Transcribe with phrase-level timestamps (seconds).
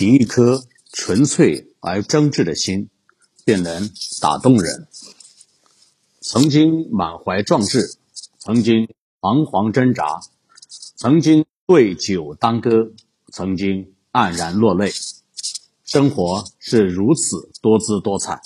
[0.00, 2.88] 凭一颗纯粹而真挚的心，
[3.44, 4.88] 便能打动人。
[6.22, 7.98] 曾经满怀壮志，
[8.38, 8.88] 曾经
[9.20, 10.22] 彷徨挣扎，
[10.96, 12.92] 曾经对酒当歌，
[13.30, 14.90] 曾经黯然落泪。
[15.84, 18.40] 生活是如此多姿多彩，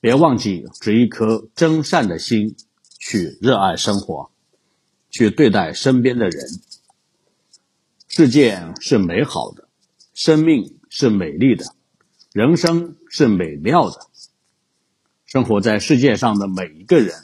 [0.00, 2.56] 别忘记执一颗真善的心，
[2.98, 4.32] 去热爱生活，
[5.08, 6.44] 去对待身边的人。
[8.08, 9.67] 世界是美好的，
[10.18, 11.64] 生命是美丽的，
[12.32, 14.00] 人生是美妙的。
[15.24, 17.14] 生活在世界上的每一个人，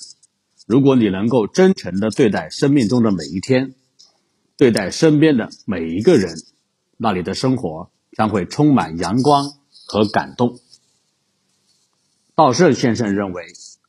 [0.65, 3.75] 如果你能够真诚的对待生命中的每一天，
[4.57, 6.37] 对待身边的每一个人，
[6.97, 9.45] 那你的生活将会充满阳光
[9.89, 10.61] 和感动。
[12.37, 13.43] 道圣先生认为，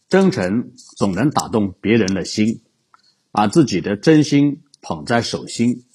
[0.10, 2.64] 真诚总能打动别人的心，
[3.32, 5.86] 把自己的真心捧在手心。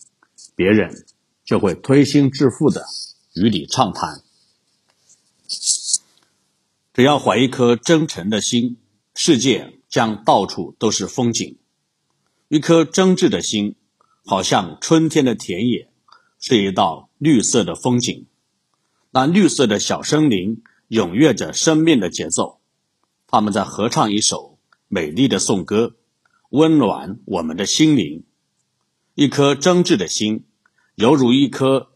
[0.55, 1.06] 别人
[1.45, 2.84] 就会推心置腹的
[3.34, 4.23] 与你畅谈。
[6.92, 8.77] 只要怀一颗真诚的心，
[9.14, 11.56] 世界将到处都是风景。
[12.48, 13.77] 一颗真挚的心，
[14.25, 15.89] 好像春天的田野，
[16.39, 18.27] 是一道绿色的风景。
[19.12, 22.61] 那绿色的小森林，踊跃着生命的节奏，
[23.27, 24.58] 他们在合唱一首
[24.89, 25.95] 美丽的颂歌，
[26.51, 28.25] 温暖我们的心灵。
[29.14, 30.45] 一颗真挚的心。
[30.97, 31.89] 犹如一颗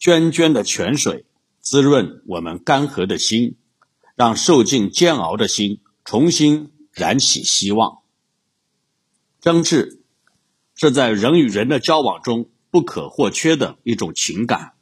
[0.00, 1.24] 涓涓的泉水，
[1.60, 3.56] 滋润我们干涸的心，
[4.14, 7.98] 让受尽煎熬的心重新燃起希望。
[9.40, 9.98] 真挚
[10.74, 14.74] 是在人与人的交往中不可或缺的一种情感，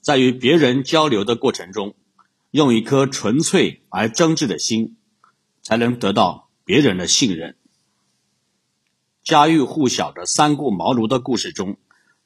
[0.00, 1.94] 在与别人交流的过程中，
[2.50, 4.96] 用一颗纯粹而真挚的心，
[5.62, 7.56] 才能得到别人的信任。
[9.22, 11.76] 家喻户晓的三顾茅庐的故事中。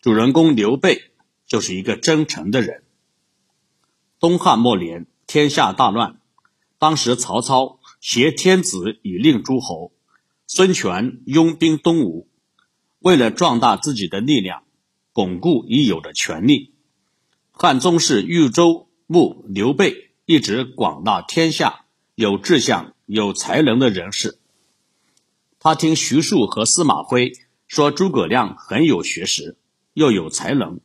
[0.01, 1.11] 主人公刘备
[1.47, 2.83] 就是一个真诚的人。
[4.19, 6.21] 东汉末年，天下大乱，
[6.79, 9.93] 当时曹操挟天子以令诸侯，
[10.47, 12.29] 孙权拥兵东吴。
[12.99, 14.65] 为了壮大自己的力量，
[15.13, 16.75] 巩固已有的权力，
[17.53, 24.39] 汉宗室豫州牧刘备一直广纳天下有志向、有才能的人士。
[25.59, 27.33] 他听徐庶和司马徽
[27.67, 29.57] 说诸葛亮很有学识。
[29.97, 30.81] 又有才能，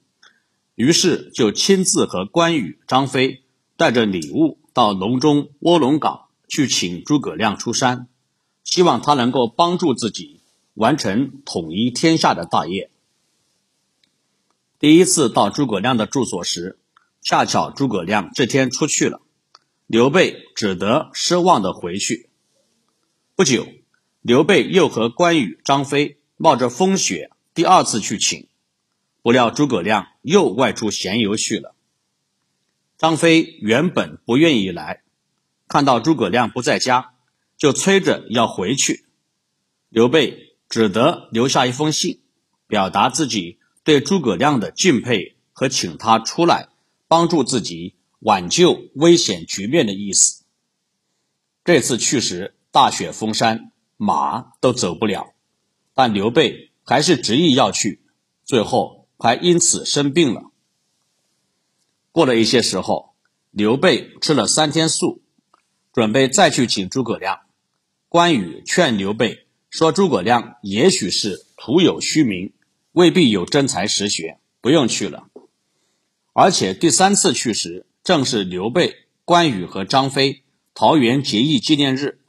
[0.76, 3.44] 于是就亲自和关羽、张飞
[3.78, 8.08] 带着礼物到隆中卧龙岗去请诸葛亮出山，
[8.64, 10.40] 希望他能够帮助自己
[10.74, 12.90] 完成统一天下的大业。
[14.80, 16.80] 第一次到诸葛亮的住所时，
[17.22, 19.22] 恰巧诸葛亮这天出去了，
[19.86, 22.30] 刘备只得失望的回去。
[23.36, 23.68] 不久，
[24.22, 28.48] 刘备又和关羽、张飞冒着风雪第二次去请。
[29.22, 31.76] 不料诸葛亮又外出闲游去了。
[32.98, 35.04] 张飞原本不愿意来，
[35.68, 37.14] 看到诸葛亮不在家，
[37.58, 39.06] 就催着要回去。
[39.90, 42.22] 刘备只得留下一封信，
[42.68, 46.70] 表达自己对诸葛亮的敬佩和请他出来
[47.08, 50.44] 帮助自己挽救危险局面的意思。
[51.64, 55.34] 这次去时大雪封山，马都走不了，
[55.94, 58.02] 但刘备还是执意要去，
[58.46, 59.01] 最后。
[59.22, 60.50] 还因此生病了。
[62.12, 63.14] 过了一些时候，
[63.52, 65.22] 刘备吃了三天素，
[65.94, 67.42] 准备再去请诸葛亮。
[68.10, 72.52] 关羽劝刘备说：“诸葛亮也许是徒有虚名，
[72.94, 75.28] 未必有真才实学，不用去了。”
[76.34, 80.42] 而且第三次去时，正是刘备、关羽和张飞
[80.74, 82.20] 桃园结义纪念日。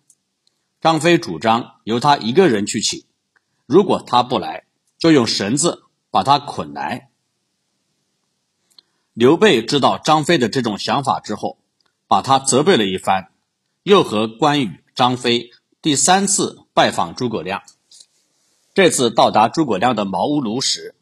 [0.82, 3.06] 张飞主张由他一个人去请，
[3.64, 4.66] 如果他不来，
[4.98, 5.84] 就用绳子。
[6.12, 7.08] 把他捆来。
[9.14, 11.58] 刘备知道张飞的这种想法之后，
[12.06, 13.32] 把他责备了一番，
[13.82, 17.62] 又和关羽、张飞第三次拜访诸葛亮。
[18.74, 20.94] 这次到达诸葛亮的茅屋庐时，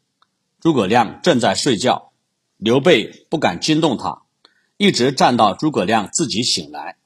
[0.60, 2.12] 诸葛亮正在睡觉，
[2.56, 4.22] 刘备不敢惊动他，
[4.76, 6.98] 一直站到诸葛亮自己醒来，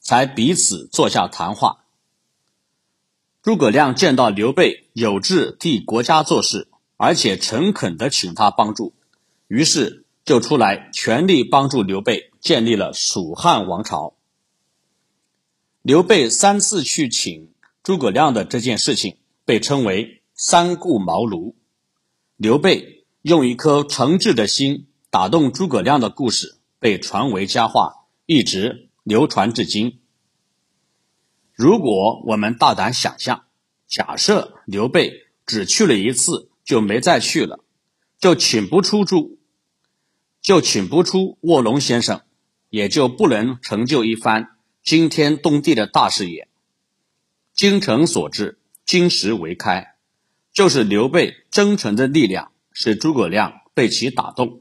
[0.00, 1.84] 才彼此坐下谈话。
[3.42, 6.68] 诸葛亮见到刘备有志替国家做事。
[6.98, 8.92] 而且诚恳地请他帮助，
[9.46, 14.16] 于是就出来全力帮助刘备建立了蜀汉王朝。
[15.80, 17.52] 刘备三次去请
[17.84, 21.54] 诸葛亮的这件事情被称为“三顾茅庐”。
[22.36, 30.00] 刘备用一颗诚挚的心打动诸葛亮的故事被传为佳话，一直流传至今。
[31.54, 33.44] 如果我们大胆想象，
[33.86, 36.47] 假设刘备只去了一次。
[36.68, 37.64] 就没再去了，
[38.20, 39.38] 就请不出诸
[40.42, 42.20] 就请不出卧龙先生，
[42.68, 46.46] 也就不能成就一番惊天动地的大事业。
[47.54, 49.94] 精诚所至，金石为开，
[50.52, 54.60] 就是刘备真诚的力量，使诸葛亮被其打动，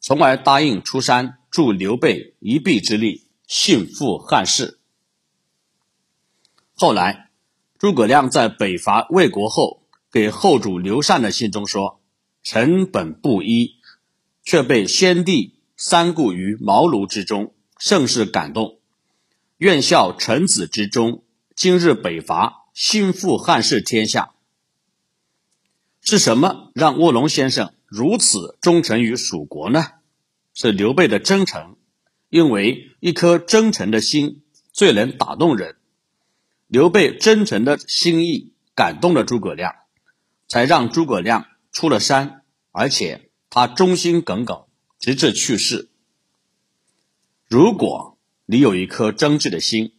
[0.00, 4.78] 从而答应出山助刘备一臂之力，幸复汉室。
[6.74, 7.28] 后来，
[7.78, 9.82] 诸葛亮在北伐魏国后，
[10.14, 12.00] 给后主刘禅的信中说
[12.44, 13.80] ：“臣本布衣，
[14.44, 18.78] 却被先帝三顾于茅庐之中，甚是感动。
[19.56, 21.24] 愿效臣子之忠，
[21.56, 24.30] 今日北伐，兴复汉室天下。”
[26.00, 29.84] 是什么让卧龙先生如此忠诚于蜀国呢？
[30.54, 31.74] 是刘备的真诚，
[32.28, 35.74] 因为一颗真诚的心最能打动人。
[36.68, 39.74] 刘备真诚的心意感动了诸葛亮，
[40.54, 44.66] 才让诸葛亮出了山，而且他忠心耿耿，
[45.00, 45.88] 直至去世。
[47.48, 48.16] 如果
[48.46, 49.94] 你有一颗真挚的心，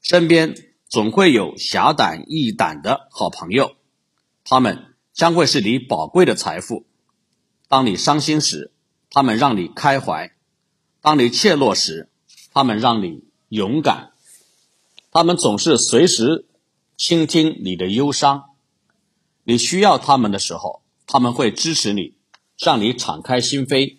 [0.00, 0.54] 身边
[0.88, 3.76] 总会有侠胆义胆的好朋友，
[4.44, 6.86] 他们将会是你宝贵的财富。
[7.68, 8.72] 当你伤心时，
[9.10, 10.30] 他们让你开怀；
[11.02, 12.08] 当你怯懦时，
[12.54, 14.12] 他们让你勇敢。
[15.10, 16.46] 他们总是随时
[16.96, 18.47] 倾听你的忧伤，
[19.48, 22.16] 你需要他们的时候，他们会支持你，
[22.58, 23.96] 让你敞开心扉。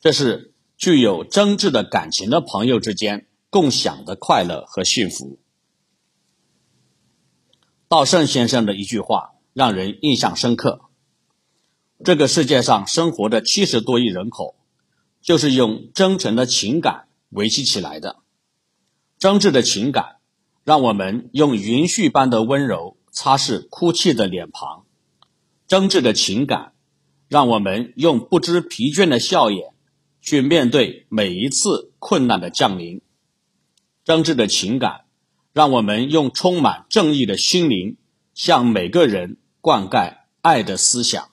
[0.00, 5.38] 这是具有真挚的感情的朋友之间共享的快乐和幸福。
[7.86, 10.80] 稻盛先生的一句话让人印象深刻：
[12.04, 14.56] 这个世界上生活的七十多亿人口，
[15.22, 18.16] 就是用真诚的情感维系起来的。
[19.20, 20.16] 真挚的情感。
[20.62, 24.86] 让我们用云絮般的温柔擦拭哭泣的脸庞，
[25.68, 26.72] 真挚的情感，
[27.28, 29.74] 让我们用不知疲倦的笑颜
[30.22, 33.02] 去面对每一次困难的降临。
[34.04, 35.04] 真挚的情感，
[35.52, 37.98] 让我们用充满正义的心灵
[38.32, 41.28] 向每个人灌溉爱的思想。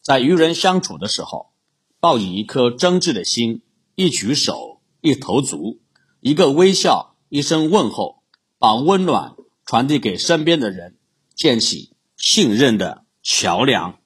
[0.00, 1.50] 在与人相处的时候，
[1.98, 3.62] 抱以一颗真挚的心，
[3.96, 5.80] 一举手，一投足，
[6.20, 7.16] 一个微笑。
[7.30, 8.22] 一声问候，
[8.60, 9.34] 把温暖
[9.66, 10.96] 传递给身边的人，
[11.34, 13.98] 建起信任的桥梁。